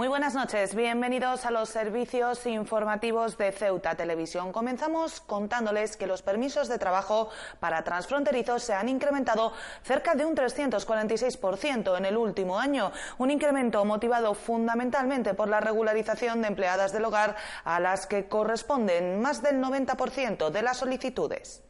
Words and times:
Muy 0.00 0.08
buenas 0.08 0.34
noches, 0.34 0.74
bienvenidos 0.74 1.44
a 1.44 1.50
los 1.50 1.68
servicios 1.68 2.46
informativos 2.46 3.36
de 3.36 3.52
Ceuta 3.52 3.96
Televisión. 3.96 4.50
Comenzamos 4.50 5.20
contándoles 5.20 5.98
que 5.98 6.06
los 6.06 6.22
permisos 6.22 6.68
de 6.68 6.78
trabajo 6.78 7.28
para 7.58 7.84
transfronterizos 7.84 8.62
se 8.62 8.72
han 8.72 8.88
incrementado 8.88 9.52
cerca 9.82 10.14
de 10.14 10.24
un 10.24 10.34
346% 10.34 11.98
en 11.98 12.06
el 12.06 12.16
último 12.16 12.58
año, 12.58 12.92
un 13.18 13.30
incremento 13.30 13.84
motivado 13.84 14.32
fundamentalmente 14.32 15.34
por 15.34 15.50
la 15.50 15.60
regularización 15.60 16.40
de 16.40 16.48
empleadas 16.48 16.94
del 16.94 17.04
hogar 17.04 17.36
a 17.64 17.78
las 17.78 18.06
que 18.06 18.26
corresponden 18.26 19.20
más 19.20 19.42
del 19.42 19.56
90% 19.56 20.48
de 20.48 20.62
las 20.62 20.78
solicitudes. 20.78 21.62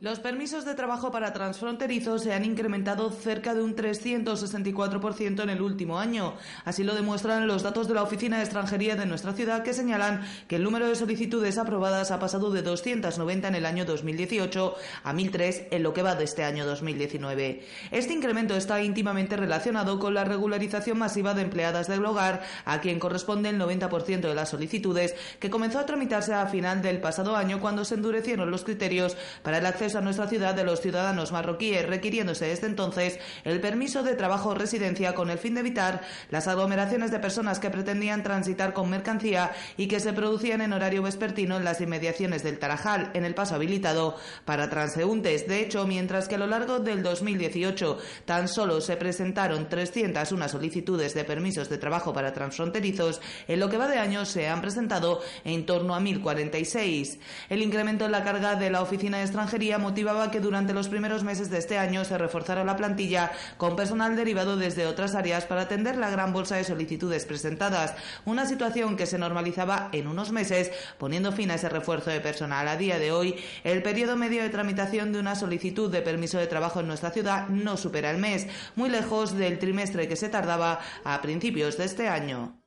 Los 0.00 0.18
permisos 0.18 0.64
de 0.64 0.74
trabajo 0.74 1.10
para 1.10 1.34
transfronterizos 1.34 2.22
se 2.22 2.32
han 2.32 2.46
incrementado 2.46 3.10
cerca 3.10 3.52
de 3.52 3.62
un 3.62 3.76
364% 3.76 5.42
en 5.42 5.50
el 5.50 5.60
último 5.60 5.98
año. 5.98 6.36
Así 6.64 6.84
lo 6.84 6.94
demuestran 6.94 7.46
los 7.46 7.62
datos 7.62 7.86
de 7.86 7.92
la 7.92 8.02
Oficina 8.02 8.38
de 8.38 8.44
Extranjería 8.44 8.96
de 8.96 9.04
nuestra 9.04 9.34
ciudad 9.34 9.62
que 9.62 9.74
señalan 9.74 10.26
que 10.48 10.56
el 10.56 10.62
número 10.62 10.88
de 10.88 10.94
solicitudes 10.94 11.58
aprobadas 11.58 12.12
ha 12.12 12.18
pasado 12.18 12.50
de 12.50 12.62
290 12.62 13.48
en 13.48 13.54
el 13.54 13.66
año 13.66 13.84
2018 13.84 14.74
a 15.04 15.12
1.003 15.12 15.66
en 15.70 15.82
lo 15.82 15.92
que 15.92 16.00
va 16.00 16.14
de 16.14 16.24
este 16.24 16.44
año 16.44 16.64
2019. 16.64 17.66
Este 17.90 18.14
incremento 18.14 18.56
está 18.56 18.82
íntimamente 18.82 19.36
relacionado 19.36 19.98
con 19.98 20.14
la 20.14 20.24
regularización 20.24 20.96
masiva 20.96 21.34
de 21.34 21.42
empleadas 21.42 21.88
del 21.88 22.06
hogar, 22.06 22.40
a 22.64 22.80
quien 22.80 23.00
corresponde 23.00 23.50
el 23.50 23.60
90% 23.60 24.20
de 24.20 24.34
las 24.34 24.48
solicitudes, 24.48 25.14
que 25.38 25.50
comenzó 25.50 25.78
a 25.78 25.84
tramitarse 25.84 26.32
a 26.32 26.46
final 26.46 26.80
del 26.80 27.02
pasado 27.02 27.36
año 27.36 27.60
cuando 27.60 27.84
se 27.84 27.96
endurecieron 27.96 28.50
los 28.50 28.64
criterios 28.64 29.18
para 29.42 29.58
el 29.58 29.66
acceso 29.66 29.89
a 29.94 30.00
nuestra 30.00 30.28
ciudad 30.28 30.54
de 30.54 30.64
los 30.64 30.80
ciudadanos 30.80 31.32
marroquíes, 31.32 31.86
requiriéndose 31.86 32.46
desde 32.46 32.66
entonces 32.66 33.18
el 33.44 33.60
permiso 33.60 34.02
de 34.02 34.14
trabajo 34.14 34.50
o 34.50 34.54
residencia 34.54 35.14
con 35.14 35.30
el 35.30 35.38
fin 35.38 35.54
de 35.54 35.60
evitar 35.60 36.02
las 36.30 36.48
aglomeraciones 36.48 37.10
de 37.10 37.18
personas 37.18 37.58
que 37.58 37.70
pretendían 37.70 38.22
transitar 38.22 38.72
con 38.72 38.90
mercancía 38.90 39.52
y 39.76 39.86
que 39.88 40.00
se 40.00 40.12
producían 40.12 40.60
en 40.60 40.72
horario 40.72 41.02
vespertino 41.02 41.56
en 41.56 41.64
las 41.64 41.80
inmediaciones 41.80 42.42
del 42.42 42.58
Tarajal, 42.58 43.10
en 43.14 43.24
el 43.24 43.34
paso 43.34 43.54
habilitado 43.54 44.16
para 44.44 44.70
transeúntes. 44.70 45.46
De 45.46 45.60
hecho, 45.60 45.86
mientras 45.86 46.28
que 46.28 46.36
a 46.36 46.38
lo 46.38 46.46
largo 46.46 46.78
del 46.78 47.02
2018 47.02 47.98
tan 48.24 48.48
solo 48.48 48.80
se 48.80 48.96
presentaron 48.96 49.68
301 49.68 50.48
solicitudes 50.48 51.14
de 51.14 51.24
permisos 51.24 51.68
de 51.68 51.78
trabajo 51.78 52.12
para 52.12 52.32
transfronterizos, 52.32 53.20
en 53.48 53.60
lo 53.60 53.68
que 53.68 53.76
va 53.76 53.88
de 53.88 53.98
año 53.98 54.24
se 54.24 54.48
han 54.48 54.60
presentado 54.60 55.20
en 55.44 55.66
torno 55.66 55.94
a 55.94 56.00
1.046. 56.00 57.18
El 57.48 57.62
incremento 57.62 58.04
en 58.04 58.12
la 58.12 58.24
carga 58.24 58.54
de 58.54 58.70
la 58.70 58.82
Oficina 58.82 59.18
de 59.18 59.24
Extranjería 59.24 59.78
motivaba 59.80 60.30
que 60.30 60.40
durante 60.40 60.72
los 60.72 60.88
primeros 60.88 61.24
meses 61.24 61.50
de 61.50 61.58
este 61.58 61.78
año 61.78 62.04
se 62.04 62.18
reforzara 62.18 62.64
la 62.64 62.76
plantilla 62.76 63.32
con 63.56 63.76
personal 63.76 64.14
derivado 64.14 64.56
desde 64.56 64.86
otras 64.86 65.14
áreas 65.14 65.46
para 65.46 65.62
atender 65.62 65.96
la 65.96 66.10
gran 66.10 66.32
bolsa 66.32 66.56
de 66.56 66.64
solicitudes 66.64 67.24
presentadas, 67.24 67.94
una 68.24 68.46
situación 68.46 68.96
que 68.96 69.06
se 69.06 69.18
normalizaba 69.18 69.88
en 69.92 70.06
unos 70.06 70.30
meses, 70.30 70.70
poniendo 70.98 71.32
fin 71.32 71.50
a 71.50 71.54
ese 71.54 71.68
refuerzo 71.68 72.10
de 72.10 72.20
personal. 72.20 72.68
A 72.68 72.76
día 72.76 72.98
de 72.98 73.12
hoy, 73.12 73.36
el 73.64 73.82
periodo 73.82 74.16
medio 74.16 74.42
de 74.42 74.50
tramitación 74.50 75.12
de 75.12 75.18
una 75.18 75.34
solicitud 75.34 75.90
de 75.90 76.02
permiso 76.02 76.38
de 76.38 76.46
trabajo 76.46 76.80
en 76.80 76.86
nuestra 76.86 77.10
ciudad 77.10 77.48
no 77.48 77.76
supera 77.76 78.10
el 78.10 78.18
mes, 78.18 78.46
muy 78.76 78.90
lejos 78.90 79.36
del 79.36 79.58
trimestre 79.58 80.08
que 80.08 80.16
se 80.16 80.28
tardaba 80.28 80.80
a 81.04 81.20
principios 81.22 81.76
de 81.76 81.84
este 81.84 82.08
año. 82.08 82.59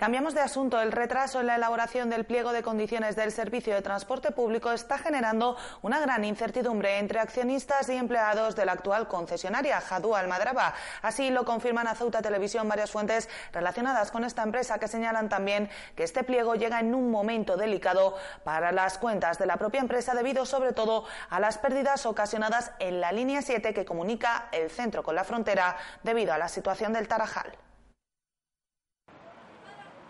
Cambiamos 0.00 0.32
de 0.32 0.40
asunto. 0.40 0.80
El 0.80 0.92
retraso 0.92 1.40
en 1.40 1.46
la 1.46 1.56
elaboración 1.56 2.08
del 2.08 2.24
pliego 2.24 2.52
de 2.52 2.62
condiciones 2.62 3.16
del 3.16 3.30
servicio 3.32 3.74
de 3.74 3.82
transporte 3.82 4.30
público 4.30 4.72
está 4.72 4.96
generando 4.96 5.58
una 5.82 6.00
gran 6.00 6.24
incertidumbre 6.24 6.96
entre 6.96 7.20
accionistas 7.20 7.86
y 7.90 7.96
empleados 7.96 8.56
de 8.56 8.64
la 8.64 8.72
actual 8.72 9.08
concesionaria, 9.08 9.78
Jadú 9.82 10.14
Almadraba. 10.14 10.72
Así 11.02 11.28
lo 11.28 11.44
confirman 11.44 11.86
a 11.86 11.94
Ceuta 11.94 12.22
Televisión 12.22 12.66
varias 12.66 12.90
fuentes 12.90 13.28
relacionadas 13.52 14.10
con 14.10 14.24
esta 14.24 14.42
empresa 14.42 14.78
que 14.78 14.88
señalan 14.88 15.28
también 15.28 15.68
que 15.94 16.04
este 16.04 16.24
pliego 16.24 16.54
llega 16.54 16.80
en 16.80 16.94
un 16.94 17.10
momento 17.10 17.58
delicado 17.58 18.16
para 18.42 18.72
las 18.72 18.96
cuentas 18.96 19.38
de 19.38 19.44
la 19.44 19.58
propia 19.58 19.82
empresa 19.82 20.14
debido 20.14 20.46
sobre 20.46 20.72
todo 20.72 21.04
a 21.28 21.40
las 21.40 21.58
pérdidas 21.58 22.06
ocasionadas 22.06 22.72
en 22.78 23.02
la 23.02 23.12
línea 23.12 23.42
7 23.42 23.74
que 23.74 23.84
comunica 23.84 24.48
el 24.52 24.70
centro 24.70 25.02
con 25.02 25.14
la 25.14 25.24
frontera 25.24 25.76
debido 26.02 26.32
a 26.32 26.38
la 26.38 26.48
situación 26.48 26.94
del 26.94 27.06
Tarajal. 27.06 27.52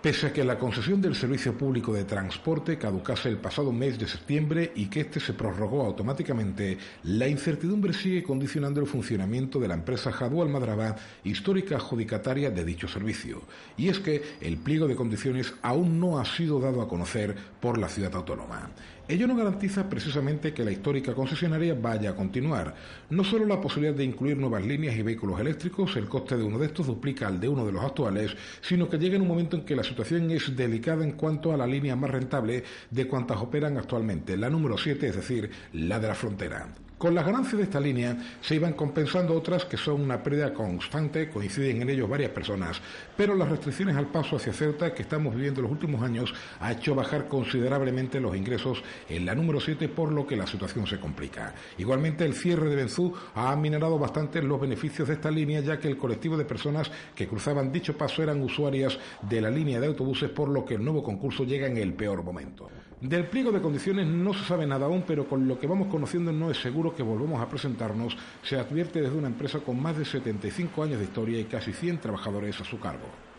Pese 0.03 0.28
a 0.28 0.33
que 0.33 0.44
la 0.44 0.59
concesión 0.59 1.03
del 1.03 1.15
servicio 1.15 1.53
público 1.53 1.93
de 1.93 2.05
transporte 2.05 2.78
caducase 2.78 3.28
el 3.28 3.37
pasado 3.37 3.71
mes 3.71 3.99
de 3.99 4.09
septiembre 4.09 4.72
y 4.75 4.87
que 4.87 5.00
éste 5.00 5.21
se 5.21 5.34
prorrogó 5.34 5.84
automáticamente, 5.84 6.78
la 7.03 7.28
incertidumbre 7.28 7.93
sigue 7.93 8.22
condicionando 8.22 8.81
el 8.81 8.87
funcionamiento 8.87 9.61
de 9.61 9.69
la 9.69 9.75
empresa 9.75 10.11
Jadú 10.11 10.41
Almadraba, 10.41 10.97
histórica 11.22 11.77
adjudicataria 11.77 12.50
de 12.50 12.65
dicho 12.65 12.88
servicio. 12.88 13.43
Y 13.77 13.88
es 13.88 13.99
que 13.99 14.22
el 14.41 14.56
pliego 14.56 14.88
de 14.88 14.97
condiciones 14.97 15.53
aún 15.61 16.00
no 16.00 16.19
ha 16.19 16.25
sido 16.25 16.61
dado 16.61 16.81
a 16.81 16.88
conocer 16.88 17.37
por 17.61 17.77
la 17.77 17.91
ciudad 17.91 18.15
autónoma. 18.15 18.71
Ello 19.10 19.26
no 19.26 19.34
garantiza 19.34 19.91
precisamente 19.91 20.54
que 20.54 20.62
la 20.62 20.71
histórica 20.71 21.15
concesionaria 21.15 21.75
vaya 21.75 22.10
a 22.10 22.15
continuar. 22.15 22.76
No 23.10 23.25
solo 23.25 23.44
la 23.44 23.60
posibilidad 23.60 23.93
de 23.93 24.04
incluir 24.04 24.37
nuevas 24.37 24.65
líneas 24.65 24.94
y 24.94 25.03
vehículos 25.03 25.41
eléctricos, 25.41 25.97
el 25.97 26.06
coste 26.06 26.37
de 26.37 26.44
uno 26.44 26.60
de 26.60 26.66
estos 26.66 26.87
duplica 26.87 27.26
al 27.26 27.41
de 27.41 27.49
uno 27.49 27.66
de 27.66 27.72
los 27.72 27.82
actuales, 27.82 28.37
sino 28.60 28.88
que 28.88 28.99
llega 28.99 29.16
en 29.16 29.22
un 29.22 29.28
momento 29.28 29.56
en 29.56 29.65
que 29.65 29.75
la 29.75 29.82
situación 29.82 30.31
es 30.31 30.54
delicada 30.54 31.03
en 31.03 31.15
cuanto 31.15 31.53
a 31.53 31.56
la 31.56 31.66
línea 31.66 31.97
más 31.97 32.09
rentable 32.09 32.62
de 32.88 33.09
cuantas 33.09 33.38
operan 33.38 33.76
actualmente, 33.78 34.37
la 34.37 34.49
número 34.49 34.78
7, 34.78 35.09
es 35.09 35.16
decir, 35.16 35.50
la 35.72 35.99
de 35.99 36.06
la 36.06 36.15
frontera. 36.15 36.69
Con 37.00 37.15
las 37.15 37.25
ganancias 37.25 37.56
de 37.56 37.62
esta 37.62 37.81
línea 37.81 38.15
se 38.43 38.56
iban 38.56 38.75
compensando 38.75 39.34
otras 39.34 39.65
que 39.65 39.78
son 39.78 40.03
una 40.03 40.22
pérdida 40.22 40.53
constante, 40.53 41.31
coinciden 41.31 41.81
en 41.81 41.88
ello 41.88 42.06
varias 42.06 42.31
personas, 42.31 42.78
pero 43.16 43.34
las 43.34 43.49
restricciones 43.49 43.97
al 43.97 44.09
paso 44.09 44.37
hacia 44.37 44.53
Ceuta 44.53 44.93
que 44.93 45.00
estamos 45.00 45.34
viviendo 45.34 45.61
en 45.61 45.62
los 45.62 45.72
últimos 45.72 46.03
años 46.03 46.34
ha 46.61 46.72
hecho 46.72 46.94
bajar 46.94 47.27
considerablemente 47.27 48.21
los 48.21 48.37
ingresos 48.37 48.83
en 49.09 49.25
la 49.25 49.34
número 49.34 49.61
7, 49.61 49.88
por 49.88 50.12
lo 50.12 50.27
que 50.27 50.37
la 50.37 50.47
situación 50.47 50.87
se 50.87 51.00
complica. 51.00 51.55
Igualmente, 51.78 52.27
el 52.27 52.34
cierre 52.34 52.69
de 52.69 52.77
Benzú 52.77 53.15
ha 53.34 53.50
aminorado 53.50 53.99
bastante 53.99 54.43
los 54.43 54.61
beneficios 54.61 55.09
de 55.09 55.15
esta 55.15 55.31
línea, 55.31 55.61
ya 55.61 55.78
que 55.78 55.88
el 55.88 55.97
colectivo 55.97 56.37
de 56.37 56.44
personas 56.44 56.91
que 57.15 57.27
cruzaban 57.27 57.72
dicho 57.72 57.97
paso 57.97 58.22
eran 58.22 58.43
usuarias 58.43 58.99
de 59.22 59.41
la 59.41 59.50
línea 59.50 59.81
de 59.81 59.87
autobuses, 59.87 60.28
por 60.28 60.50
lo 60.50 60.67
que 60.67 60.75
el 60.75 60.84
nuevo 60.84 61.03
concurso 61.03 61.44
llega 61.44 61.67
en 61.67 61.78
el 61.78 61.94
peor 61.94 62.22
momento. 62.22 62.69
Del 63.00 63.28
pliego 63.28 63.50
de 63.50 63.62
condiciones 63.62 64.06
no 64.06 64.34
se 64.34 64.44
sabe 64.44 64.66
nada 64.66 64.84
aún, 64.84 65.05
pero 65.06 65.27
con 65.27 65.49
lo 65.49 65.59
que 65.59 65.66
vamos 65.66 65.88
conociendo 65.88 66.33
no 66.33 66.50
es 66.50 66.59
seguro 66.61 66.94
que 66.94 67.03
volvamos 67.03 67.41
a 67.41 67.49
presentarnos, 67.49 68.15
se 68.43 68.59
advierte 68.59 69.00
desde 69.00 69.16
una 69.16 69.28
empresa 69.28 69.61
con 69.61 69.81
más 69.81 69.97
de 69.97 70.05
75 70.05 70.83
años 70.83 70.99
de 70.99 71.06
historia 71.06 71.41
y 71.41 71.44
casi 71.44 71.72
100 71.72 71.99
trabajadores 71.99 72.61
a 72.61 72.65
su 72.65 72.78
cargo. 72.78 73.30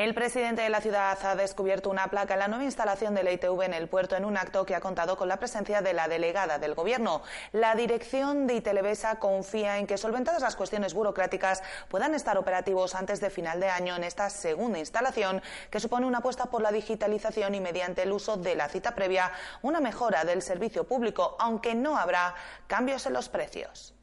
El 0.00 0.14
presidente 0.14 0.62
de 0.62 0.70
la 0.70 0.80
ciudad 0.80 1.18
ha 1.26 1.36
descubierto 1.36 1.90
una 1.90 2.08
placa 2.08 2.32
en 2.32 2.40
la 2.40 2.48
nueva 2.48 2.64
instalación 2.64 3.14
de 3.14 3.22
la 3.22 3.32
ITV 3.32 3.64
en 3.64 3.74
el 3.74 3.86
puerto 3.86 4.16
en 4.16 4.24
un 4.24 4.38
acto 4.38 4.64
que 4.64 4.74
ha 4.74 4.80
contado 4.80 5.18
con 5.18 5.28
la 5.28 5.36
presencia 5.36 5.82
de 5.82 5.92
la 5.92 6.08
delegada 6.08 6.58
del 6.58 6.74
Gobierno. 6.74 7.20
La 7.52 7.74
dirección 7.74 8.46
de 8.46 8.54
Itelevesa 8.54 9.18
confía 9.18 9.76
en 9.76 9.86
que, 9.86 9.98
solventadas 9.98 10.40
las 10.40 10.56
cuestiones 10.56 10.94
burocráticas, 10.94 11.62
puedan 11.90 12.14
estar 12.14 12.38
operativos 12.38 12.94
antes 12.94 13.20
de 13.20 13.28
final 13.28 13.60
de 13.60 13.68
año 13.68 13.94
en 13.94 14.04
esta 14.04 14.30
segunda 14.30 14.78
instalación, 14.78 15.42
que 15.68 15.80
supone 15.80 16.06
una 16.06 16.20
apuesta 16.20 16.46
por 16.46 16.62
la 16.62 16.72
digitalización 16.72 17.54
y, 17.54 17.60
mediante 17.60 18.04
el 18.04 18.12
uso 18.12 18.38
de 18.38 18.54
la 18.54 18.70
cita 18.70 18.94
previa, 18.94 19.30
una 19.60 19.82
mejora 19.82 20.24
del 20.24 20.40
servicio 20.40 20.84
público, 20.84 21.36
aunque 21.38 21.74
no 21.74 21.98
habrá 21.98 22.34
cambios 22.68 23.04
en 23.04 23.12
los 23.12 23.28
precios. 23.28 23.99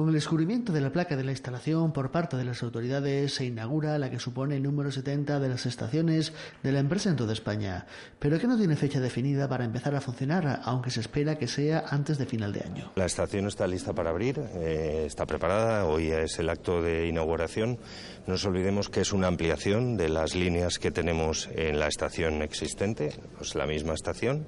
Con 0.00 0.08
el 0.08 0.14
descubrimiento 0.14 0.72
de 0.72 0.80
la 0.80 0.92
placa 0.92 1.14
de 1.14 1.24
la 1.24 1.32
instalación 1.32 1.92
por 1.92 2.10
parte 2.10 2.38
de 2.38 2.44
las 2.46 2.62
autoridades 2.62 3.34
se 3.34 3.44
inaugura 3.44 3.98
la 3.98 4.08
que 4.08 4.18
supone 4.18 4.56
el 4.56 4.62
número 4.62 4.90
70 4.90 5.38
de 5.38 5.48
las 5.50 5.66
estaciones 5.66 6.32
de 6.62 6.72
la 6.72 6.78
empresa 6.78 7.10
en 7.10 7.16
toda 7.16 7.34
España, 7.34 7.84
pero 8.18 8.38
que 8.38 8.46
no 8.46 8.56
tiene 8.56 8.76
fecha 8.76 8.98
definida 8.98 9.46
para 9.46 9.66
empezar 9.66 9.94
a 9.94 10.00
funcionar, 10.00 10.62
aunque 10.64 10.90
se 10.90 11.00
espera 11.00 11.36
que 11.36 11.46
sea 11.46 11.84
antes 11.90 12.16
de 12.16 12.24
final 12.24 12.50
de 12.50 12.60
año. 12.60 12.92
La 12.96 13.04
estación 13.04 13.46
está 13.46 13.66
lista 13.66 13.92
para 13.92 14.08
abrir, 14.08 14.40
eh, 14.54 15.04
está 15.06 15.26
preparada, 15.26 15.84
hoy 15.84 16.10
es 16.10 16.38
el 16.38 16.48
acto 16.48 16.80
de 16.80 17.06
inauguración. 17.06 17.78
No 18.26 18.32
nos 18.32 18.44
olvidemos 18.46 18.88
que 18.88 19.02
es 19.02 19.12
una 19.12 19.26
ampliación 19.26 19.98
de 19.98 20.08
las 20.08 20.34
líneas 20.34 20.78
que 20.78 20.90
tenemos 20.90 21.50
en 21.54 21.78
la 21.78 21.88
estación 21.88 22.40
existente, 22.40 23.12
es 23.38 23.54
la 23.54 23.66
misma 23.66 23.92
estación. 23.92 24.46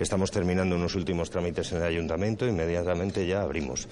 Estamos 0.00 0.32
terminando 0.32 0.74
unos 0.74 0.96
últimos 0.96 1.30
trámites 1.30 1.70
en 1.70 1.78
el 1.78 1.84
ayuntamiento, 1.84 2.44
inmediatamente 2.44 3.24
ya 3.26 3.42
abrimos. 3.42 3.86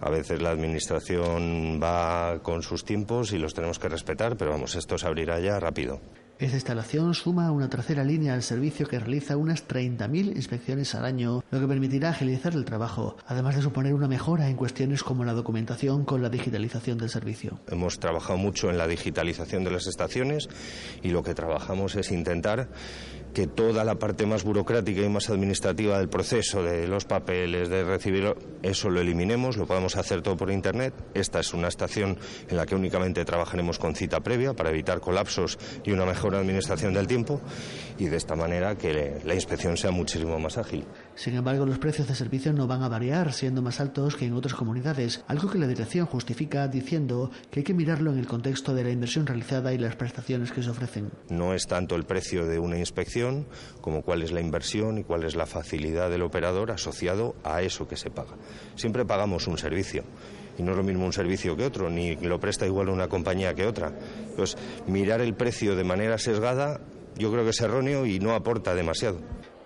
A 0.00 0.10
veces 0.10 0.40
la 0.40 0.50
Administración 0.50 1.80
va 1.82 2.38
con 2.42 2.62
sus 2.62 2.84
tiempos 2.84 3.32
y 3.32 3.38
los 3.38 3.54
tenemos 3.54 3.78
que 3.78 3.88
respetar, 3.88 4.36
pero 4.36 4.52
vamos, 4.52 4.76
esto 4.76 4.96
se 4.96 5.06
abrirá 5.06 5.40
ya 5.40 5.58
rápido. 5.58 6.00
Esta 6.38 6.54
instalación 6.54 7.14
suma 7.14 7.50
una 7.50 7.68
tercera 7.68 8.04
línea 8.04 8.32
al 8.32 8.44
servicio 8.44 8.86
que 8.86 9.00
realiza 9.00 9.36
unas 9.36 9.66
30.000 9.66 10.36
inspecciones 10.36 10.94
al 10.94 11.04
año, 11.04 11.42
lo 11.50 11.58
que 11.58 11.66
permitirá 11.66 12.10
agilizar 12.10 12.54
el 12.54 12.64
trabajo, 12.64 13.16
además 13.26 13.56
de 13.56 13.62
suponer 13.62 13.92
una 13.92 14.06
mejora 14.06 14.48
en 14.48 14.54
cuestiones 14.54 15.02
como 15.02 15.24
la 15.24 15.32
documentación 15.32 16.04
con 16.04 16.22
la 16.22 16.28
digitalización 16.28 16.96
del 16.96 17.10
servicio. 17.10 17.58
Hemos 17.66 17.98
trabajado 17.98 18.38
mucho 18.38 18.70
en 18.70 18.78
la 18.78 18.86
digitalización 18.86 19.64
de 19.64 19.72
las 19.72 19.88
estaciones 19.88 20.48
y 21.02 21.08
lo 21.08 21.24
que 21.24 21.34
trabajamos 21.34 21.96
es 21.96 22.12
intentar 22.12 22.68
que 23.34 23.46
toda 23.46 23.84
la 23.84 23.96
parte 23.96 24.26
más 24.26 24.44
burocrática 24.44 25.00
y 25.00 25.08
más 25.08 25.30
administrativa 25.30 25.98
del 25.98 26.08
proceso, 26.08 26.62
de 26.62 26.88
los 26.88 27.04
papeles, 27.04 27.68
de 27.68 27.84
recibir, 27.84 28.34
eso 28.62 28.90
lo 28.90 29.00
eliminemos, 29.00 29.56
lo 29.56 29.66
podemos 29.66 29.96
hacer 29.96 30.22
todo 30.22 30.36
por 30.36 30.50
Internet. 30.50 30.94
Esta 31.14 31.40
es 31.40 31.54
una 31.54 31.68
estación 31.68 32.18
en 32.48 32.56
la 32.56 32.66
que 32.66 32.74
únicamente 32.74 33.24
trabajaremos 33.24 33.78
con 33.78 33.94
cita 33.94 34.20
previa 34.20 34.54
para 34.54 34.70
evitar 34.70 35.00
colapsos 35.00 35.58
y 35.84 35.92
una 35.92 36.04
mejor 36.04 36.34
administración 36.34 36.94
del 36.94 37.06
tiempo 37.06 37.40
y 37.98 38.06
de 38.06 38.16
esta 38.16 38.34
manera 38.34 38.76
que 38.76 39.20
la 39.24 39.34
inspección 39.34 39.76
sea 39.76 39.90
muchísimo 39.90 40.38
más 40.38 40.58
ágil. 40.58 40.84
Sin 41.18 41.34
embargo, 41.34 41.66
los 41.66 41.80
precios 41.80 42.06
de 42.06 42.14
servicio 42.14 42.52
no 42.52 42.68
van 42.68 42.84
a 42.84 42.88
variar, 42.88 43.32
siendo 43.32 43.60
más 43.60 43.80
altos 43.80 44.14
que 44.14 44.26
en 44.26 44.34
otras 44.34 44.54
comunidades, 44.54 45.24
algo 45.26 45.50
que 45.50 45.58
la 45.58 45.66
dirección 45.66 46.06
justifica 46.06 46.68
diciendo 46.68 47.32
que 47.50 47.58
hay 47.58 47.64
que 47.64 47.74
mirarlo 47.74 48.12
en 48.12 48.20
el 48.20 48.28
contexto 48.28 48.72
de 48.72 48.84
la 48.84 48.90
inversión 48.90 49.26
realizada 49.26 49.72
y 49.72 49.78
las 49.78 49.96
prestaciones 49.96 50.52
que 50.52 50.62
se 50.62 50.70
ofrecen. 50.70 51.10
No 51.28 51.54
es 51.54 51.66
tanto 51.66 51.96
el 51.96 52.04
precio 52.04 52.46
de 52.46 52.60
una 52.60 52.78
inspección, 52.78 53.48
como 53.80 54.02
cuál 54.02 54.22
es 54.22 54.30
la 54.30 54.40
inversión 54.40 54.98
y 54.98 55.02
cuál 55.02 55.24
es 55.24 55.34
la 55.34 55.46
facilidad 55.46 56.08
del 56.08 56.22
operador 56.22 56.70
asociado 56.70 57.34
a 57.42 57.62
eso 57.62 57.88
que 57.88 57.96
se 57.96 58.10
paga. 58.10 58.36
Siempre 58.76 59.04
pagamos 59.04 59.48
un 59.48 59.58
servicio 59.58 60.04
y 60.56 60.62
no 60.62 60.70
es 60.70 60.76
lo 60.76 60.84
mismo 60.84 61.04
un 61.04 61.12
servicio 61.12 61.56
que 61.56 61.64
otro, 61.64 61.90
ni 61.90 62.14
lo 62.14 62.38
presta 62.38 62.64
igual 62.64 62.90
una 62.90 63.08
compañía 63.08 63.54
que 63.54 63.66
otra. 63.66 63.92
Entonces, 64.30 64.56
mirar 64.86 65.20
el 65.20 65.34
precio 65.34 65.74
de 65.74 65.82
manera 65.82 66.16
sesgada 66.16 66.80
yo 67.16 67.32
creo 67.32 67.42
que 67.42 67.50
es 67.50 67.60
erróneo 67.60 68.06
y 68.06 68.20
no 68.20 68.34
aporta 68.34 68.76
demasiado. 68.76 69.18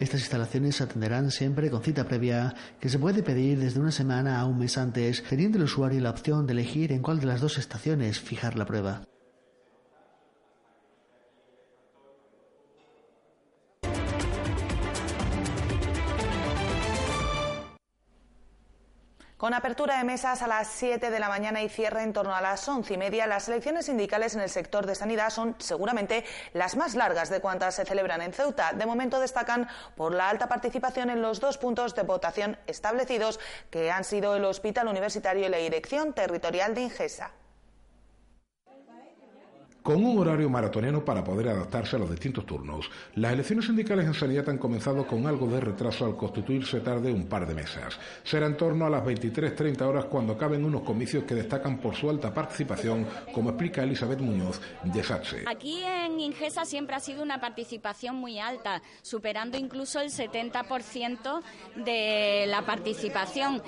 Estas 0.02 0.22
instalaciones 0.22 0.74
se 0.74 0.82
atenderán 0.82 1.30
siempre 1.30 1.70
con 1.70 1.80
cita 1.80 2.08
previa, 2.08 2.56
que 2.80 2.88
se 2.88 2.98
puede 2.98 3.22
pedir 3.22 3.60
desde 3.60 3.78
una 3.78 3.92
semana 3.92 4.40
a 4.40 4.46
un 4.46 4.58
mes 4.58 4.76
antes, 4.76 5.22
teniendo 5.22 5.58
el 5.58 5.64
usuario 5.64 6.00
la 6.00 6.10
opción 6.10 6.44
de 6.44 6.54
elegir 6.54 6.90
en 6.90 7.02
cuál 7.02 7.20
de 7.20 7.26
las 7.26 7.40
dos 7.40 7.56
estaciones 7.56 8.18
fijar 8.18 8.58
la 8.58 8.66
prueba. 8.66 9.04
Con 19.42 19.54
apertura 19.54 19.98
de 19.98 20.04
mesas 20.04 20.40
a 20.42 20.46
las 20.46 20.68
7 20.68 21.10
de 21.10 21.18
la 21.18 21.28
mañana 21.28 21.60
y 21.62 21.68
cierre 21.68 22.04
en 22.04 22.12
torno 22.12 22.32
a 22.32 22.40
las 22.40 22.68
once 22.68 22.94
y 22.94 22.96
media, 22.96 23.26
las 23.26 23.48
elecciones 23.48 23.86
sindicales 23.86 24.36
en 24.36 24.40
el 24.40 24.48
sector 24.48 24.86
de 24.86 24.94
sanidad 24.94 25.30
son 25.30 25.56
seguramente 25.58 26.24
las 26.52 26.76
más 26.76 26.94
largas 26.94 27.28
de 27.28 27.40
cuantas 27.40 27.74
se 27.74 27.84
celebran 27.84 28.22
en 28.22 28.32
Ceuta. 28.32 28.72
De 28.72 28.86
momento 28.86 29.18
destacan 29.18 29.68
por 29.96 30.14
la 30.14 30.28
alta 30.28 30.46
participación 30.46 31.10
en 31.10 31.22
los 31.22 31.40
dos 31.40 31.58
puntos 31.58 31.96
de 31.96 32.02
votación 32.02 32.56
establecidos, 32.68 33.40
que 33.68 33.90
han 33.90 34.04
sido 34.04 34.36
el 34.36 34.44
Hospital 34.44 34.86
Universitario 34.86 35.44
y 35.44 35.50
la 35.50 35.58
Dirección 35.58 36.12
Territorial 36.12 36.76
de 36.76 36.82
Ingesa 36.82 37.32
con 39.82 40.04
un 40.04 40.18
horario 40.18 40.48
maratoniano 40.48 41.04
para 41.04 41.24
poder 41.24 41.48
adaptarse 41.48 41.96
a 41.96 41.98
los 41.98 42.10
distintos 42.10 42.46
turnos. 42.46 42.88
Las 43.16 43.32
elecciones 43.32 43.66
sindicales 43.66 44.06
en 44.06 44.14
sanidad 44.14 44.48
han 44.48 44.58
comenzado 44.58 45.06
con 45.06 45.26
algo 45.26 45.48
de 45.48 45.60
retraso 45.60 46.04
al 46.04 46.16
constituirse 46.16 46.80
tarde 46.80 47.12
un 47.12 47.26
par 47.26 47.46
de 47.46 47.54
mesas. 47.54 47.98
Será 48.22 48.46
en 48.46 48.56
torno 48.56 48.86
a 48.86 48.90
las 48.90 49.04
23.30 49.04 49.82
horas 49.82 50.04
cuando 50.04 50.38
caben 50.38 50.64
unos 50.64 50.82
comicios 50.82 51.24
que 51.24 51.34
destacan 51.34 51.78
por 51.78 51.94
su 51.94 52.08
alta 52.08 52.32
participación, 52.32 53.06
como 53.32 53.50
explica 53.50 53.82
Elizabeth 53.82 54.20
Muñoz 54.20 54.60
de 54.84 55.02
SATSE. 55.02 55.44
Aquí 55.46 55.82
en 55.82 56.20
Ingesa 56.20 56.64
siempre 56.64 56.96
ha 56.96 57.00
sido 57.00 57.22
una 57.22 57.40
participación 57.40 58.16
muy 58.16 58.38
alta, 58.38 58.82
superando 59.02 59.58
incluso 59.58 60.00
el 60.00 60.10
70% 60.10 61.42
de 61.84 62.46
la 62.46 62.62
participación. 62.62 63.62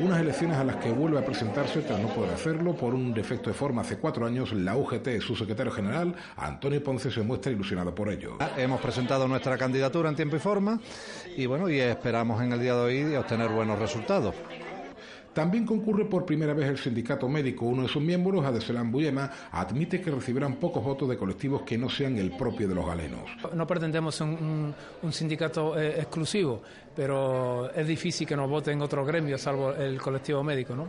Unas 0.00 0.20
elecciones 0.20 0.56
a 0.56 0.64
las 0.64 0.76
que 0.76 0.90
vuelve 0.90 1.18
a 1.18 1.24
presentarse 1.24 1.82
tras 1.82 2.00
no 2.00 2.08
poder 2.08 2.32
hacerlo 2.32 2.74
por 2.74 2.94
un 2.94 3.12
defecto 3.12 3.50
de 3.50 3.54
forma 3.54 3.82
hace 3.82 3.98
cuatro 3.98 4.26
años 4.26 4.52
la 4.52 4.76
UGT, 4.76 5.20
sus 5.20 5.41
secretario 5.42 5.72
general, 5.72 6.14
Antonio 6.36 6.82
Ponce, 6.82 7.10
se 7.10 7.22
muestra 7.22 7.52
ilusionado 7.52 7.94
por 7.94 8.08
ello. 8.08 8.38
Hemos 8.56 8.80
presentado 8.80 9.28
nuestra 9.28 9.58
candidatura 9.58 10.08
en 10.08 10.16
tiempo 10.16 10.36
y 10.36 10.38
forma 10.38 10.80
y 11.36 11.46
bueno, 11.46 11.68
y 11.68 11.80
esperamos 11.80 12.42
en 12.42 12.52
el 12.52 12.60
día 12.60 12.74
de 12.74 12.80
hoy 12.80 13.16
obtener 13.16 13.48
buenos 13.48 13.78
resultados. 13.78 14.34
También 15.32 15.64
concurre 15.64 16.04
por 16.04 16.26
primera 16.26 16.52
vez 16.52 16.68
el 16.68 16.78
sindicato 16.78 17.26
médico. 17.26 17.64
Uno 17.64 17.82
de 17.82 17.88
sus 17.88 18.02
miembros, 18.02 18.44
Adeselan 18.44 18.92
Buyema, 18.92 19.30
admite 19.50 20.00
que 20.02 20.10
recibirán 20.10 20.56
pocos 20.56 20.84
votos 20.84 21.08
de 21.08 21.16
colectivos 21.16 21.62
que 21.62 21.78
no 21.78 21.88
sean 21.88 22.18
el 22.18 22.32
propio 22.32 22.68
de 22.68 22.74
los 22.74 22.86
galenos. 22.86 23.22
No 23.54 23.66
pretendemos 23.66 24.20
un, 24.20 24.74
un, 25.00 25.12
sindicato 25.12 25.80
eh, 25.80 26.00
exclusivo, 26.00 26.62
pero 26.94 27.70
es 27.72 27.86
difícil 27.86 28.26
que 28.26 28.36
nos 28.36 28.48
voten 28.48 28.82
otros 28.82 29.06
gremios, 29.06 29.40
salvo 29.40 29.72
el 29.72 29.98
colectivo 30.00 30.44
médico, 30.44 30.76
¿no? 30.76 30.88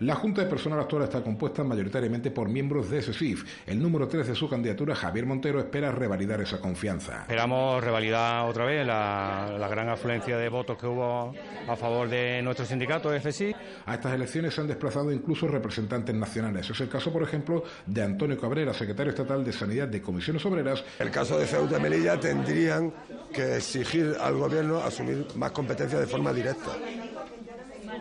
La 0.00 0.14
Junta 0.14 0.42
de 0.42 0.48
Personal 0.48 0.78
Actual 0.78 1.02
está 1.02 1.22
compuesta 1.22 1.64
mayoritariamente 1.64 2.30
por 2.30 2.48
miembros 2.48 2.88
de 2.88 3.02
SESIF. 3.02 3.64
El 3.66 3.82
número 3.82 4.06
3 4.06 4.28
de 4.28 4.34
su 4.36 4.48
candidatura, 4.48 4.94
Javier 4.94 5.26
Montero, 5.26 5.58
espera 5.58 5.90
revalidar 5.90 6.40
esa 6.40 6.60
confianza. 6.60 7.22
Esperamos 7.22 7.82
revalidar 7.82 8.48
otra 8.48 8.64
vez 8.64 8.86
la, 8.86 9.66
gran 9.68 9.88
afluencia 9.88 10.38
de 10.38 10.48
votos 10.48 10.78
que 10.78 10.86
hubo 10.86 11.34
a 11.66 11.74
favor 11.74 12.08
de 12.08 12.40
nuestro 12.42 12.64
sindicato, 12.64 13.10
FSI. 13.12 13.52
A 13.86 13.94
estas 13.94 14.14
elecciones 14.14 14.54
se 14.54 14.60
han 14.60 14.68
desplazado 14.68 15.10
incluso 15.10 15.48
representantes 15.48 16.14
nacionales. 16.14 16.70
Es 16.70 16.80
el 16.80 16.88
caso, 16.88 17.12
por 17.12 17.24
ejemplo, 17.24 17.64
de 17.84 18.04
Antonio 18.04 18.38
Cabrera, 18.40 18.72
secretario 18.72 19.10
estatal 19.10 19.44
de 19.44 19.52
Sanidad 19.52 19.88
de 19.88 20.00
Comisiones 20.00 20.46
Obreras. 20.46 20.84
El 21.00 21.10
caso 21.10 21.36
de 21.40 21.46
Ceuta 21.46 21.76
y 21.76 21.80
Melilla 21.80 22.20
tendrían 22.20 22.92
que 23.32 23.56
exigir 23.56 24.14
al 24.20 24.36
gobierno 24.36 24.78
asumir 24.78 25.26
más 25.34 25.50
competencias 25.50 26.00
de 26.00 26.06
forma 26.06 26.32
directa 26.32 26.70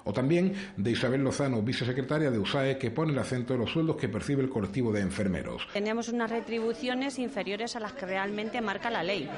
o 0.08 0.14
también 0.14 0.54
de 0.78 0.92
Isabel 0.92 1.22
Lozano, 1.22 1.62
vicesecretaria 1.62 2.32
de 2.32 2.40
USAE, 2.40 2.78
que 2.78 2.92
pone 2.92 3.12
el 3.12 3.20
acento 3.20 3.54
en 3.54 3.60
los 3.60 3.72
sueldos 3.72 3.98
que 3.98 4.08
percibe 4.08 4.42
el 4.42 4.50
colectivo 4.50 4.94
de 4.94 5.02
enfermeros. 5.02 5.68
Tenemos 5.74 6.08
unas 6.08 6.32
retribuciones 6.32 7.20
inferiores 7.20 7.76
a 7.76 7.82
las 7.82 7.92
que 7.92 8.06
realmente 8.06 8.62
marca 8.62 8.90
la 8.90 9.04
ley. 9.04 9.30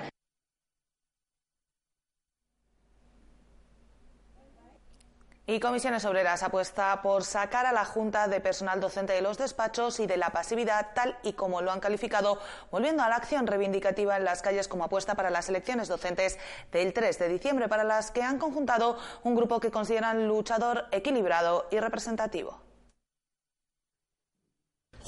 Y 5.50 5.60
Comisiones 5.60 6.06
Obreras 6.06 6.44
apuesta 6.44 7.02
por 7.02 7.24
sacar 7.24 7.66
a 7.66 7.74
la 7.74 7.84
Junta 7.84 8.28
de 8.28 8.40
Personal 8.40 8.80
Docente 8.80 9.14
de 9.14 9.22
los 9.22 9.40
despachos 9.40 10.00
y 10.00 10.06
de 10.06 10.16
la 10.16 10.30
pasividad, 10.30 10.90
tal 10.94 11.18
y 11.24 11.34
como 11.34 11.64
lo 11.64 11.72
han 11.72 11.80
calificado, 11.80 12.38
volviendo 12.70 13.02
a 13.02 13.10
la 13.10 13.16
acción 13.16 13.48
reivindicativa 13.48 14.16
en 14.16 14.26
las 14.26 14.44
calles 14.44 14.68
como 14.68 14.84
apuesta 14.84 15.16
para 15.16 15.32
las 15.32 15.50
elecciones 15.50 15.88
docentes 15.88 16.38
del 16.72 16.94
3 16.94 17.18
de 17.18 17.30
diciembre, 17.30 17.68
para 17.68 17.84
las 17.84 18.12
que 18.12 18.22
han 18.22 18.38
conjuntado 18.38 19.00
un 19.24 19.36
grupo 19.36 19.60
que 19.60 19.72
consideran 19.72 20.28
luchador, 20.28 20.86
equilibrado 20.92 21.68
y 21.72 21.80
representativo. 21.80 22.69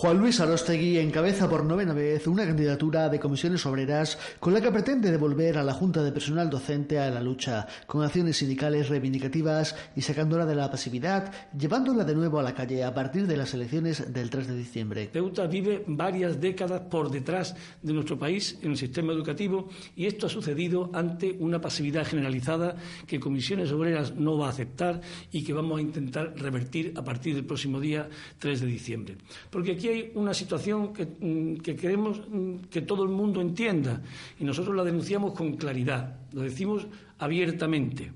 Juan 0.02 0.18
Luis 0.18 0.40
Arostegui 0.40 0.98
encabeza 0.98 1.48
por 1.48 1.64
novena 1.64 1.94
vez 1.94 2.26
una 2.26 2.44
candidatura 2.44 3.08
de 3.08 3.20
comisiones 3.20 3.64
obreras 3.68 4.18
con 4.40 4.52
la 4.52 4.60
que 4.60 4.72
pretende 4.72 5.12
devolver 5.12 5.60
a 5.60 5.64
la 5.64 5.76
Junta 5.76 6.02
de 6.02 6.12
Personal 6.12 6.50
Docente 6.50 6.98
a 6.98 7.12
la 7.12 7.22
lucha, 7.22 7.68
con 7.86 8.02
acciones 8.02 8.38
sindicales 8.38 8.90
reivindicativas 8.90 9.76
y 9.96 10.02
sacándola 10.02 10.48
de 10.48 10.56
la 10.56 10.72
pasividad, 10.72 11.32
llevándola 11.56 12.04
de 12.04 12.16
nuevo 12.16 12.40
a 12.40 12.42
la 12.42 12.56
calle 12.56 12.84
a 12.84 12.96
partir 12.96 13.28
de 13.28 13.38
las 13.38 13.54
elecciones 13.54 14.12
del 14.12 14.32
3 14.32 14.48
de 14.48 14.58
diciembre. 14.58 15.10
Ceuta 15.14 15.46
vive 15.46 15.84
varias 15.86 16.42
décadas 16.42 16.82
por 16.90 17.12
detrás 17.12 17.56
de 17.84 17.94
nuestro 17.94 18.18
país 18.18 18.58
en 18.64 18.72
el 18.72 18.78
sistema 18.78 19.14
educativo 19.14 19.70
y 19.96 20.08
esto 20.08 20.26
ha 20.26 20.30
sucedido 20.30 20.90
ante 20.96 21.38
una 21.38 21.62
pasividad 21.62 22.08
generalizada 22.08 22.76
que 23.06 23.20
Comisiones 23.20 23.72
Obreras 23.72 24.16
no 24.16 24.36
va 24.36 24.48
a 24.48 24.50
aceptar 24.50 25.00
y 25.32 25.44
que 25.44 25.54
vamos 25.54 25.78
a 25.78 25.82
intentar 25.84 26.34
revertir 26.38 26.92
a 26.96 27.04
partir 27.04 27.36
del 27.36 27.46
próximo 27.46 27.80
día 27.80 28.10
3 28.40 28.62
de 28.62 28.66
diciembre. 28.66 29.18
Porque 29.52 29.74
aquí 29.74 29.91
hay 29.92 30.12
una 30.16 30.34
situación 30.34 30.94
mm, 30.94 31.56
que, 31.58 31.76
queremos 31.76 32.22
mm, 32.30 32.56
que 32.70 32.82
todo 32.82 33.04
el 33.04 33.10
mundo 33.10 33.42
entienda 33.42 34.02
y 34.40 34.44
nosotros 34.44 34.76
la 34.76 34.84
denunciamos 34.84 35.34
con 35.34 35.54
claridad, 35.54 36.18
lo 36.32 36.42
decimos 36.42 36.88
abiertamente. 37.20 38.12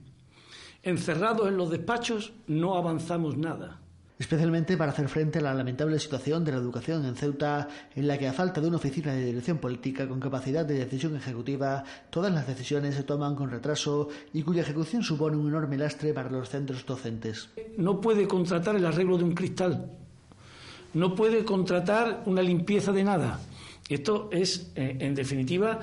Encerrados 0.83 1.47
en 1.47 1.57
los 1.57 1.69
despachos 1.69 2.33
no 2.47 2.77
avanzamos 2.77 3.37
nada. 3.37 3.81
especialmente 4.17 4.77
para 4.77 4.91
hacer 4.91 5.09
frente 5.09 5.39
a 5.39 5.41
la 5.41 5.53
lamentable 5.53 5.99
situación 5.99 6.45
de 6.45 6.53
la 6.53 6.57
educación 6.59 7.03
en 7.05 7.15
Ceuta, 7.15 7.67
en 7.93 8.07
la 8.07 8.17
que 8.17 8.27
a 8.27 8.33
falta 8.33 8.61
de 8.61 8.67
una 8.67 8.77
oficina 8.77 9.11
de 9.13 9.25
dirección 9.25 9.57
política 9.57 10.07
con 10.07 10.21
capacidad 10.21 10.65
de 10.65 10.75
decisión 10.75 11.17
ejecutiva, 11.17 11.83
todas 12.09 12.33
las 12.33 12.47
decisiones 12.47 12.95
se 12.95 13.03
toman 13.03 13.35
con 13.35 13.51
retraso 13.51 14.07
y 14.31 14.41
cuya 14.43 14.61
ejecución 14.61 15.03
supone 15.03 15.35
un 15.35 15.49
enorme 15.49 15.77
lastre 15.77 16.13
para 16.13 16.29
los 16.29 16.47
centros 16.47 16.85
docentes. 16.85 17.49
No 17.77 17.99
puede 17.99 18.25
contratar 18.25 18.77
el 18.77 18.85
arreglo 18.85 19.17
de 19.17 19.25
un 19.25 19.33
cristal, 19.33 19.91
no 20.95 21.13
puede 21.13 21.45
contratar 21.45 22.23
una 22.25 22.41
limpieza 22.41 22.91
de 22.91 23.03
nada. 23.03 23.39
Esto 23.87 24.29
es, 24.31 24.71
eh, 24.75 24.97
en 24.99 25.13
definitiva, 25.13 25.79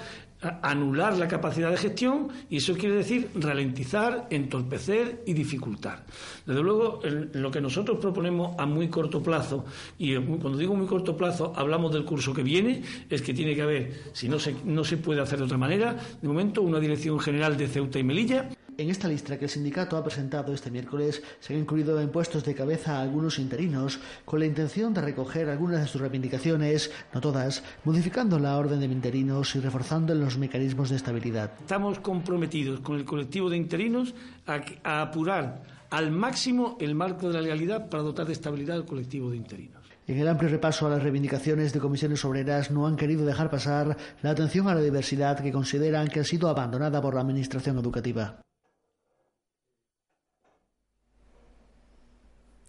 anular 0.62 1.16
la 1.16 1.28
capacidad 1.28 1.71
de 1.71 1.76
gestión 1.76 2.28
y 2.50 2.57
eso 2.57 2.75
quiere 2.75 2.97
decir 2.97 3.31
ralentizar, 3.37 4.26
entorpecer 4.31 5.23
y 5.25 5.35
dificultar. 5.35 6.04
Desde 6.45 6.61
luego, 6.62 7.00
lo 7.04 7.50
que 7.50 7.61
nosotros 7.61 7.99
proponemos 8.00 8.57
a 8.59 8.66
muy 8.66 8.88
corto 8.88 9.23
plazo, 9.23 9.64
y 9.99 10.16
cuando 10.16 10.59
digo 10.59 10.75
muy 10.75 10.87
corto 10.87 11.16
plazo 11.16 11.52
hablamos 11.54 11.92
del 11.92 12.04
curso 12.04 12.35
que 12.35 12.42
viene, 12.42 12.83
es 13.09 13.23
que 13.23 13.35
tiene 13.35 13.54
que 13.54 13.62
haber, 13.62 13.92
si 14.12 14.28
no 14.28 14.40
se, 14.40 14.57
no 14.64 14.83
se 14.83 14.97
puede 14.97 15.21
hacer 15.21 15.38
de 15.38 15.45
otra 15.45 15.59
manera, 15.59 15.97
de 16.21 16.26
momento 16.26 16.62
una 16.62 16.81
dirección 16.81 17.21
general 17.21 17.57
de 17.57 17.69
Ceuta 17.69 18.00
y 18.00 18.04
Melilla 18.04 18.49
en 18.78 18.90
esta 18.90 19.08
lista 19.08 19.38
que 19.38 19.44
el 19.44 19.50
sindicato 19.50 19.96
ha 19.96 20.04
presentado 20.04 20.52
este 20.52 20.70
miércoles 20.70 21.22
se 21.40 21.54
han 21.54 21.60
incluido 21.60 22.00
en 22.00 22.10
puestos 22.10 22.44
de 22.44 22.54
cabeza 22.54 22.96
a 22.96 23.02
algunos 23.02 23.38
interinos 23.38 24.00
con 24.24 24.40
la 24.40 24.46
intención 24.46 24.94
de 24.94 25.00
recoger 25.00 25.48
algunas 25.48 25.80
de 25.80 25.86
sus 25.86 26.00
reivindicaciones, 26.00 26.90
no 27.12 27.20
todas, 27.20 27.62
modificando 27.84 28.38
la 28.38 28.56
orden 28.56 28.80
de 28.80 28.86
interinos 28.86 29.54
y 29.56 29.60
reforzando 29.60 30.14
los 30.14 30.38
mecanismos 30.38 30.90
de 30.90 30.96
estabilidad. 30.96 31.52
Estamos 31.60 31.98
comprometidos 32.00 32.80
con 32.80 32.96
el 32.96 33.04
colectivo 33.04 33.50
de 33.50 33.56
interinos 33.56 34.14
a, 34.46 35.02
apurar 35.02 35.62
al 35.90 36.10
máximo 36.10 36.76
el 36.80 36.94
marco 36.94 37.28
de 37.28 37.34
la 37.34 37.40
legalidad 37.42 37.88
para 37.88 38.02
dotar 38.02 38.26
de 38.26 38.32
estabilidad 38.32 38.76
al 38.76 38.86
colectivo 38.86 39.30
de 39.30 39.36
interinos. 39.36 39.82
En 40.06 40.18
el 40.18 40.26
amplio 40.26 40.50
repaso 40.50 40.86
a 40.86 40.90
las 40.90 41.02
reivindicaciones 41.02 41.72
de 41.72 41.78
comisiones 41.78 42.24
obreras 42.24 42.70
no 42.70 42.86
han 42.86 42.96
querido 42.96 43.24
dejar 43.24 43.50
pasar 43.50 43.96
la 44.20 44.30
atención 44.30 44.68
a 44.68 44.74
la 44.74 44.80
diversidad 44.80 45.38
que 45.38 45.52
consideran 45.52 46.08
que 46.08 46.20
ha 46.20 46.24
sido 46.24 46.48
abandonada 46.48 47.00
por 47.00 47.14
la 47.14 47.20
Administración 47.20 47.78
educativa. 47.78 48.40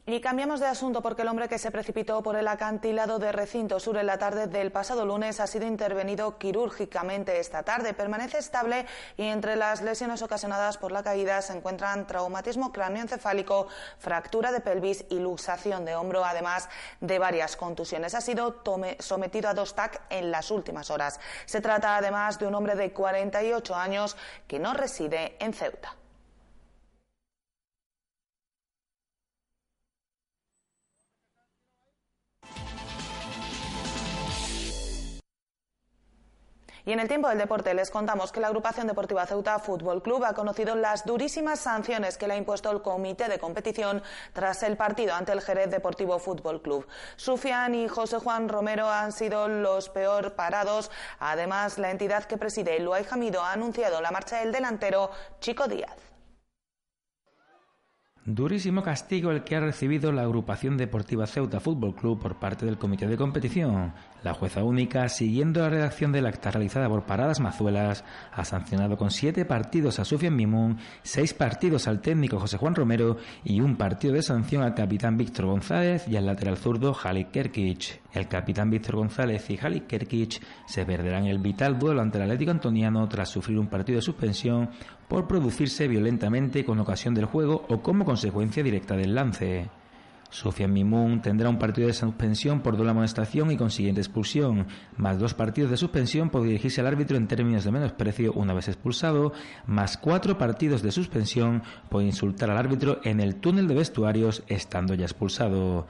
Y 0.06 0.20
cambiamos 0.20 0.60
de 0.60 0.66
asunto 0.66 1.02
porque 1.02 1.22
el 1.22 1.30
hombre 1.30 1.48
que 1.48 1.58
se 1.58 1.72
precipitó 1.72 2.22
por 2.22 2.36
el 2.36 2.50
acantilado 2.50 3.20
de 3.20 3.32
Recinto 3.32 3.80
Sur 3.80 3.96
en 3.96 4.06
la 4.06 4.18
tarde 4.18 4.48
del 4.48 4.70
pasado 4.70 5.06
lunes 5.06 5.40
ha 5.40 5.48
sido 5.48 5.66
intervenido 5.66 6.38
quirúrgicamente 6.38 7.40
esta 7.40 7.64
tarde. 7.64 7.94
Permanece 7.94 8.38
estable 8.38 8.86
y 9.16 9.24
entre 9.24 9.56
las 9.56 9.82
lesiones 9.82 10.22
ocasionadas 10.22 10.78
por 10.78 10.92
la 10.92 11.04
caída 11.04 11.42
se 11.42 11.56
encuentran 11.56 12.06
traumatismo 12.06 12.74
cráneoencefálico, 12.74 13.68
fractura 13.98 14.52
de 14.52 14.60
pelvis 14.60 15.06
y 15.10 15.20
luxación 15.20 15.86
de 15.86 15.96
hombro, 15.96 16.26
además 16.26 16.68
de 17.00 17.18
varias 17.18 17.56
contusiones. 17.56 18.14
Ha 18.14 18.20
sido 18.20 18.62
sometido 19.00 19.48
a 19.48 19.54
dos 19.54 19.74
TAC 19.74 20.02
en 20.10 20.32
las 20.32 20.52
últimas 20.52 20.92
horas. 20.92 21.22
Se 21.46 21.62
trata 21.62 21.96
además 21.96 22.40
de 22.40 22.48
un 22.48 22.56
hombre 22.56 22.76
de 22.76 22.92
48 22.92 23.74
años 23.74 24.18
que 24.50 24.60
no 24.60 24.74
reside 24.74 25.38
en 25.40 25.54
Ceuta. 25.54 25.96
Y 36.86 36.92
en 36.92 37.00
el 37.00 37.08
tiempo 37.08 37.30
del 37.30 37.38
deporte 37.38 37.74
les 37.74 37.90
contamos 37.90 38.34
que 38.34 38.42
la 38.42 38.48
agrupación 38.48 38.88
deportiva 38.88 39.26
Ceuta 39.26 39.58
Fútbol 39.60 40.04
Club 40.04 40.26
ha 40.26 40.34
conocido 40.34 40.76
las 40.76 41.06
durísimas 41.06 41.62
sanciones 41.62 42.18
que 42.18 42.28
le 42.28 42.34
ha 42.34 42.38
impuesto 42.38 42.70
el 42.72 42.82
comité 42.82 43.30
de 43.30 43.40
competición 43.40 44.02
tras 44.34 44.64
el 44.64 44.76
partido 44.76 45.14
ante 45.14 45.32
el 45.32 45.40
Jerez 45.40 45.72
Deportivo 45.72 46.20
Fútbol 46.20 46.62
Club. 46.62 46.86
Sufian 47.16 47.74
y 47.74 47.88
José 47.88 48.18
Juan 48.18 48.50
Romero 48.50 48.90
han 48.90 49.14
sido 49.14 49.48
los 49.48 49.88
peor 49.88 50.34
parados. 50.34 50.92
Además, 51.20 51.78
la 51.78 51.90
entidad 51.90 52.26
que 52.26 52.38
preside 52.38 52.78
Luay 52.82 53.06
Jamido 53.06 53.42
ha 53.42 53.54
anunciado 53.54 54.02
la 54.02 54.12
marcha 54.12 54.40
del 54.40 54.52
delantero 54.52 55.10
Chico 55.40 55.70
Díaz. 55.70 55.96
Durísimo 58.26 58.84
castigo 58.84 59.32
el 59.32 59.44
que 59.44 59.56
ha 59.56 59.60
recibido 59.60 60.12
la 60.12 60.22
agrupación 60.24 60.78
deportiva 60.78 61.28
Ceuta 61.28 61.60
Fútbol 61.60 61.96
Club 61.96 62.22
por 62.22 62.40
parte 62.40 62.66
del 62.66 62.78
comité 62.78 63.08
de 63.08 63.18
competición. 63.18 63.94
La 64.24 64.34
jueza 64.34 64.64
única, 64.64 65.10
siguiendo 65.10 65.60
la 65.60 65.70
redacción 65.70 66.14
del 66.14 66.26
acta 66.26 66.50
realizada 66.50 66.88
por 66.88 67.06
Paradas 67.06 67.42
Mazuelas, 67.42 68.06
ha 68.32 68.46
sancionado 68.46 68.96
con 68.96 69.12
siete 69.12 69.44
partidos 69.44 70.00
a 70.00 70.06
Sufian 70.06 70.34
Mimun, 70.34 70.78
seis 71.02 71.34
partidos 71.34 71.90
al 71.90 72.00
técnico 72.00 72.40
José 72.40 72.58
Juan 72.58 72.74
Romero 72.74 73.18
y 73.44 73.60
un 73.60 73.76
partido 73.76 74.14
de 74.14 74.22
sanción 74.22 74.64
al 74.64 74.76
capitán 74.76 75.18
Víctor 75.18 75.48
González 75.48 76.08
y 76.08 76.16
al 76.16 76.26
lateral 76.26 76.56
zurdo 76.56 76.96
Halik 77.04 77.32
Kerkic. 77.32 78.02
El 78.14 78.30
capitán 78.30 78.70
Víctor 78.70 78.96
González 78.96 79.50
y 79.50 79.60
Halik 79.62 79.88
Kerkic 79.88 80.42
se 80.68 80.86
perderán 80.86 81.26
el 81.26 81.40
vital 81.40 81.78
duelo 81.78 82.02
ante 82.02 82.18
el 82.18 82.24
Atlético 82.24 82.52
Antoniano 82.52 83.10
tras 83.10 83.28
sufrir 83.28 83.60
un 83.60 83.68
partido 83.68 83.98
de 83.98 84.04
suspensión 84.04 84.70
por 85.10 85.28
producirse 85.28 85.90
violentamente 85.90 86.64
con 86.64 86.80
ocasión 86.80 87.14
del 87.14 87.26
juego 87.26 87.66
o 87.68 87.82
como 87.82 88.06
consecuencia 88.06 88.64
directa 88.64 88.96
del 88.96 89.16
lance. 89.16 89.70
Sofian 90.34 90.74
Mimoun 90.74 91.22
tendrá 91.22 91.48
un 91.48 91.60
partido 91.60 91.88
de 91.88 91.94
suspensión 91.94 92.62
por 92.62 92.76
doble 92.76 92.90
amonestación 92.90 93.52
y 93.52 93.56
consiguiente 93.56 94.02
expulsión, 94.02 94.66
más 94.98 95.20
dos 95.20 95.36
partidos 95.36 95.70
de 95.70 95.78
suspensión 95.78 96.32
por 96.32 96.42
dirigirse 96.42 96.82
al 96.82 96.88
árbitro 96.88 97.18
en 97.18 97.28
términos 97.28 97.64
de 97.64 97.72
menosprecio 97.72 98.34
una 98.34 98.56
vez 98.56 98.68
expulsado, 98.68 99.32
más 99.68 99.96
cuatro 99.96 100.40
partidos 100.40 100.82
de 100.82 100.92
suspensión 100.92 101.62
por 101.88 102.02
insultar 102.02 102.50
al 102.50 102.58
árbitro 102.58 103.00
en 103.04 103.20
el 103.20 103.36
túnel 103.36 103.68
de 103.68 103.76
vestuarios 103.76 104.42
estando 104.48 104.96
ya 104.96 105.06
expulsado. 105.06 105.86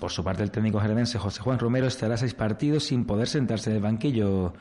Por 0.00 0.10
su 0.10 0.24
parte, 0.24 0.42
el 0.42 0.50
técnico 0.50 0.80
jerenense 0.80 1.20
José 1.20 1.40
Juan 1.40 1.60
Romero 1.60 1.86
estará 1.86 2.16
seis 2.16 2.34
partidos 2.34 2.82
sin 2.82 3.04
poder 3.04 3.28
sentarse 3.28 3.70
en 3.70 3.76
el 3.76 3.82
banquillo. 3.82 4.54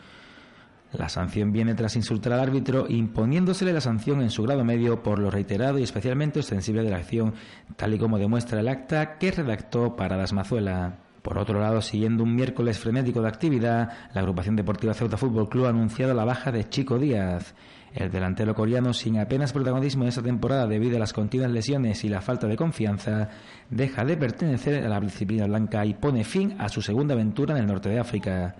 La 0.94 1.10
sanción 1.10 1.52
viene 1.52 1.74
tras 1.74 1.96
insultar 1.96 2.34
al 2.34 2.40
árbitro, 2.40 2.86
imponiéndosele 2.88 3.74
la 3.74 3.82
sanción 3.82 4.22
en 4.22 4.30
su 4.30 4.44
grado 4.44 4.64
medio 4.64 5.02
por 5.02 5.18
lo 5.18 5.32
reiterado 5.32 5.80
y 5.80 5.84
especialmente 5.84 6.40
ostensible 6.40 6.84
de 6.84 6.92
la 6.92 6.98
acción, 6.98 7.34
tal 7.76 7.96
y 7.96 7.98
como 7.98 8.20
demuestra 8.20 8.60
el 8.60 8.68
acta 8.68 9.18
que 9.18 9.32
redactó 9.32 9.96
Paradas 9.96 10.34
Mazuela. 10.34 11.00
Por 11.24 11.40
otro 11.40 11.60
lado, 11.60 11.82
siguiendo 11.82 12.24
un 12.24 12.36
miércoles 12.36 12.78
frenético 12.78 13.22
de 13.22 13.30
actividad, 13.30 13.90
la 14.14 14.22
agrupación 14.22 14.56
deportiva 14.56 14.94
Ceuta 14.94 15.18
Fútbol 15.18 15.50
Club 15.50 15.66
ha 15.66 15.70
anunciado 15.70 16.14
la 16.14 16.26
baja 16.26 16.52
de 16.52 16.70
Chico 16.70 17.00
Díaz. 17.00 17.56
El 17.96 18.12
delantero 18.12 18.54
coreano, 18.54 18.94
sin 18.94 19.20
apenas 19.20 19.54
protagonismo 19.54 20.04
en 20.04 20.10
esta 20.10 20.22
temporada 20.22 20.68
debido 20.68 20.98
a 20.98 21.00
las 21.00 21.14
continuas 21.14 21.52
lesiones 21.52 22.04
y 22.04 22.10
la 22.10 22.22
falta 22.22 22.46
de 22.48 22.58
confianza, 22.58 23.30
deja 23.70 24.04
de 24.04 24.18
pertenecer 24.18 24.84
a 24.84 24.90
la 24.90 25.00
disciplina 25.00 25.48
blanca 25.48 25.86
y 25.86 25.94
pone 25.94 26.24
fin 26.24 26.56
a 26.60 26.70
su 26.70 26.82
segunda 26.82 27.14
aventura 27.14 27.56
en 27.56 27.62
el 27.62 27.68
norte 27.68 27.90
de 27.90 28.00
África. 28.00 28.56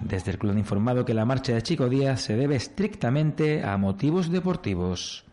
Desde 0.00 0.32
el 0.32 0.38
club 0.38 0.52
han 0.52 0.58
informado 0.58 1.04
que 1.04 1.14
la 1.14 1.24
marcha 1.24 1.54
de 1.54 1.62
Chico 1.62 1.88
Díaz 1.88 2.20
se 2.20 2.36
debe 2.36 2.56
estrictamente 2.56 3.64
a 3.64 3.76
motivos 3.76 4.30
deportivos. 4.30 5.24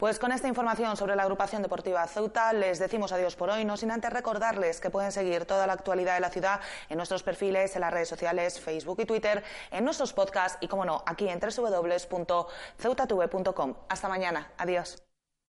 Pues 0.00 0.18
con 0.18 0.32
esta 0.32 0.48
información 0.48 0.96
sobre 0.96 1.14
la 1.14 1.22
agrupación 1.24 1.60
deportiva 1.60 2.06
Ceuta 2.06 2.54
les 2.54 2.78
decimos 2.78 3.12
adiós 3.12 3.36
por 3.36 3.50
hoy, 3.50 3.66
no 3.66 3.76
sin 3.76 3.90
antes 3.90 4.10
recordarles 4.10 4.80
que 4.80 4.88
pueden 4.88 5.12
seguir 5.12 5.44
toda 5.44 5.66
la 5.66 5.74
actualidad 5.74 6.14
de 6.14 6.20
la 6.20 6.30
ciudad 6.30 6.62
en 6.88 6.96
nuestros 6.96 7.22
perfiles, 7.22 7.76
en 7.76 7.82
las 7.82 7.92
redes 7.92 8.08
sociales, 8.08 8.58
Facebook 8.58 9.02
y 9.02 9.04
Twitter, 9.04 9.44
en 9.70 9.84
nuestros 9.84 10.14
podcasts 10.14 10.56
y, 10.62 10.68
como 10.68 10.86
no, 10.86 11.02
aquí 11.04 11.28
en 11.28 11.38
www.ceutatv.com. 11.38 13.74
Hasta 13.90 14.08
mañana. 14.08 14.50
Adiós. 14.56 15.09